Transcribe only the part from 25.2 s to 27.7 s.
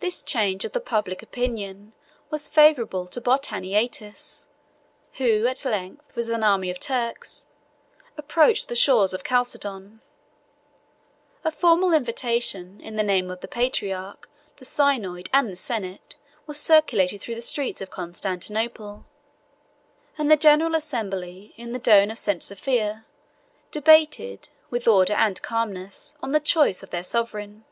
calmness, on the choice of their sovereign.